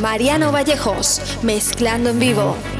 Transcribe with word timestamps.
Mariano 0.00 0.52
Vallejos, 0.52 1.20
mezclando 1.42 2.10
en 2.10 2.20
vivo. 2.20 2.79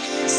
week. 0.00 0.29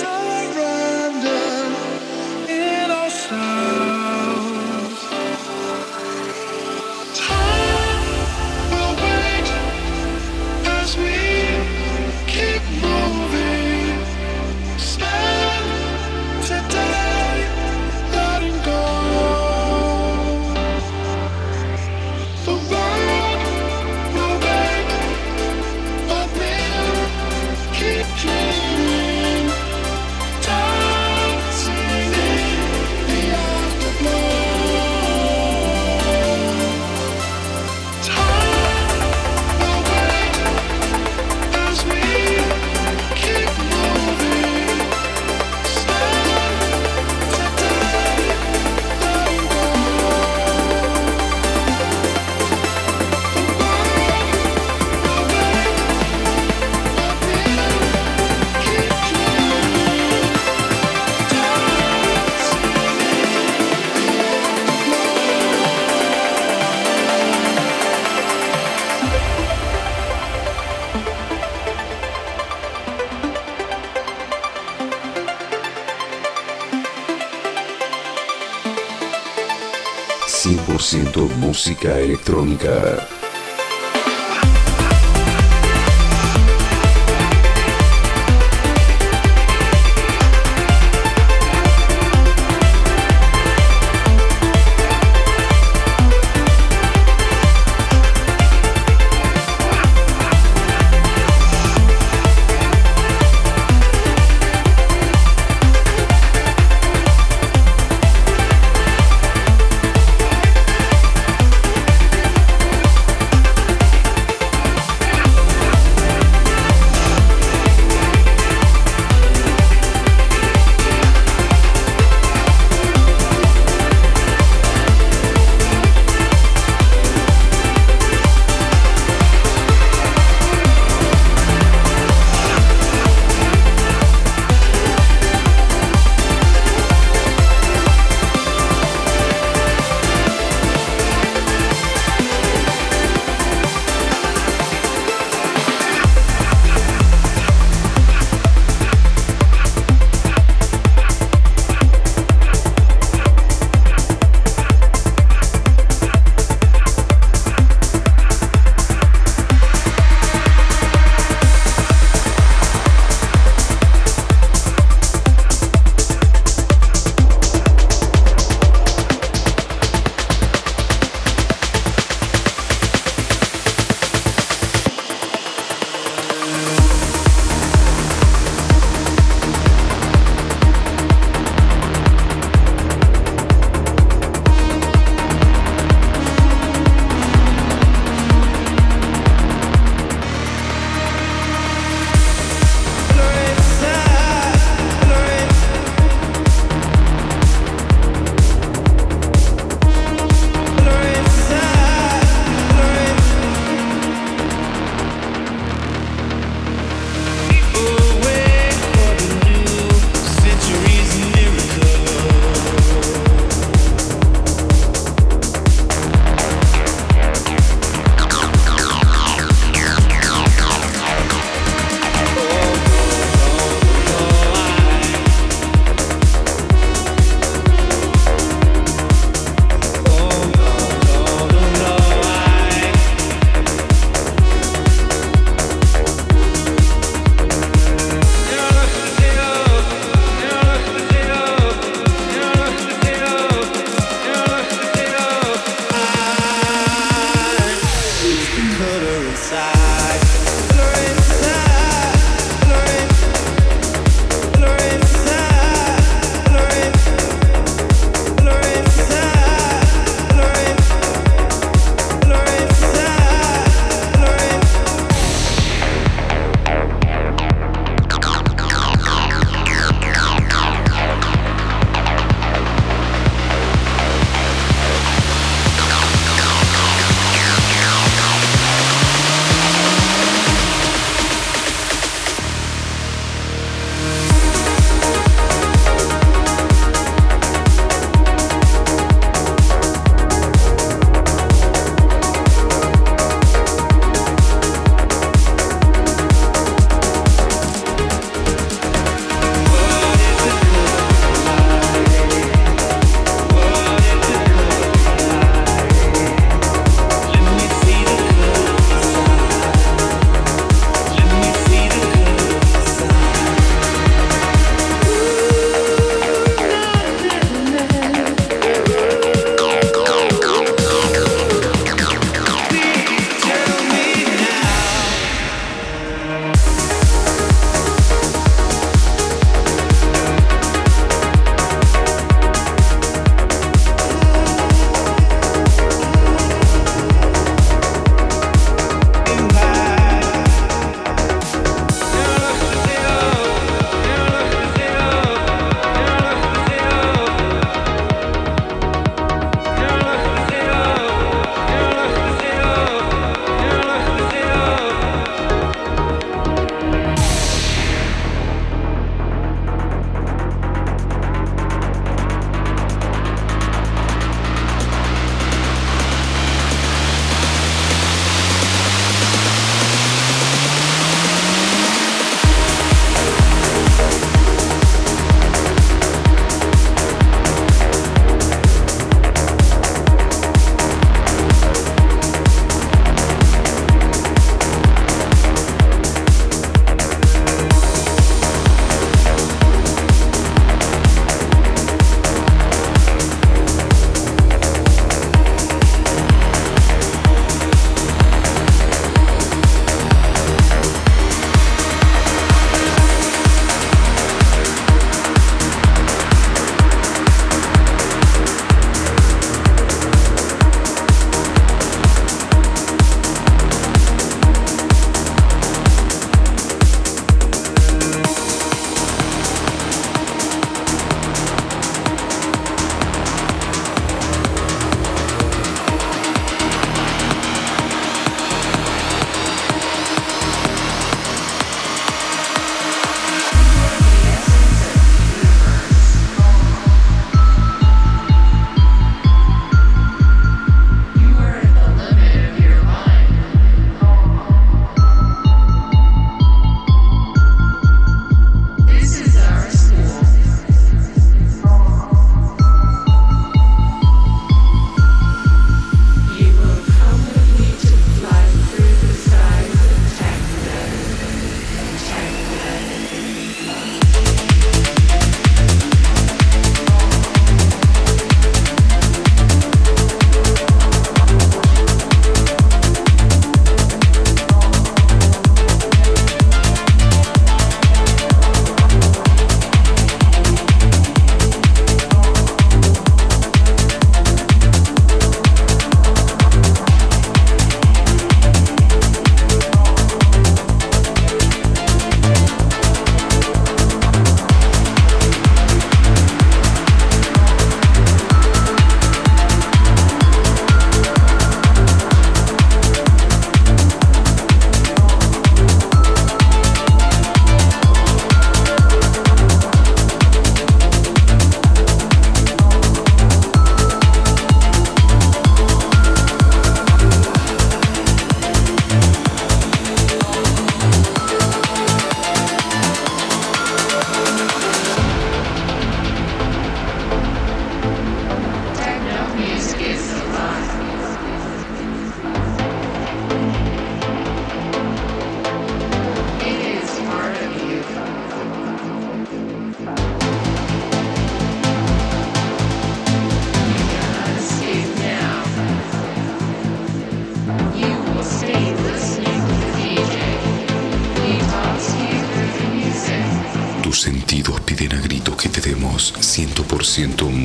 electrónica. 82.31 83.00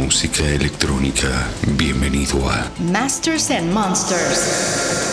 Música 0.07 0.49
electrónica. 0.49 1.49
Bienvenido 1.77 2.49
a 2.49 2.71
Masters 2.79 3.51
and 3.51 3.73
Monsters. 3.73 5.06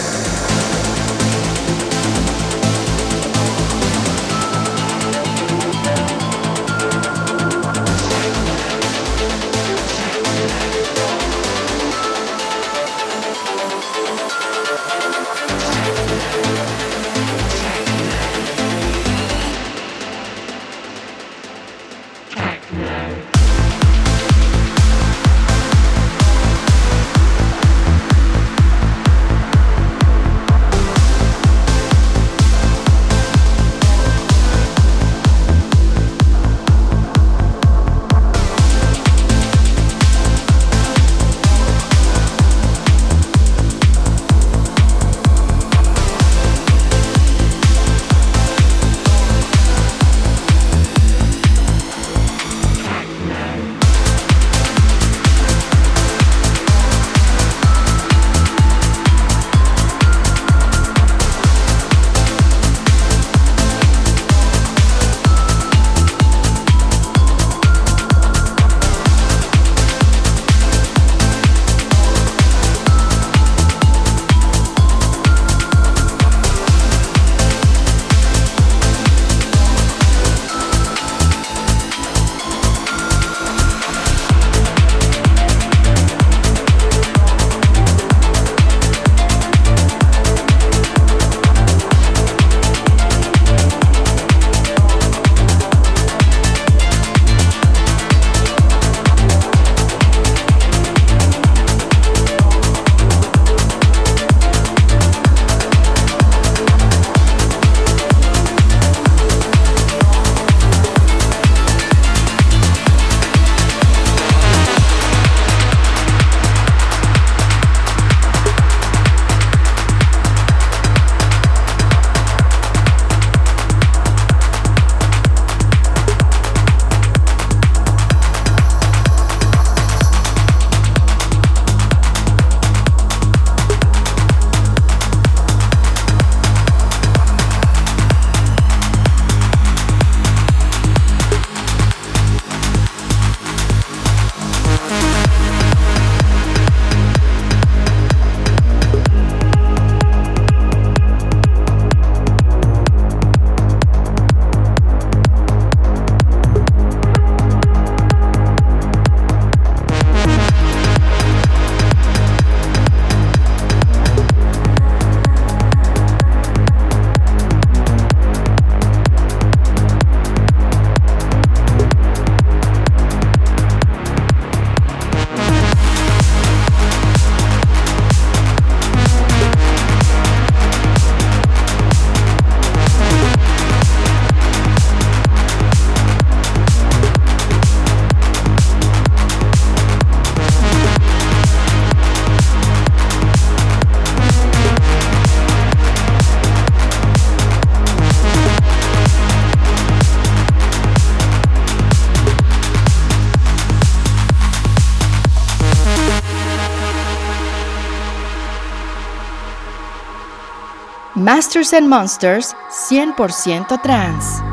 Masters 211.33 211.73
and 211.73 211.89
Monsters 211.89 212.53
100% 212.69 213.81
trans. 213.81 214.52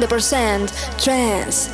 100% 0.00 0.98
trance. 0.98 1.73